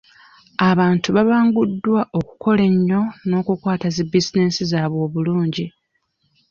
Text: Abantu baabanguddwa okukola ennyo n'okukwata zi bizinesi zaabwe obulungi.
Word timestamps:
Abantu 0.69 1.07
baabanguddwa 1.15 2.01
okukola 2.19 2.61
ennyo 2.71 3.01
n'okukwata 3.27 3.87
zi 3.95 4.03
bizinesi 4.11 4.61
zaabwe 4.71 5.01
obulungi. 5.07 5.65